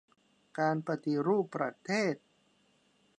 [0.59, 2.15] การปฏิรูปประเทศ